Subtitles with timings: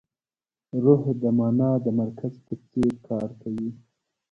[0.83, 3.69] روح د مانا د مرکز په څېر کار کوي.